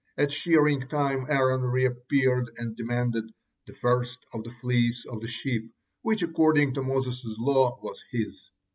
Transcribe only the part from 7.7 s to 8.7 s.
was his.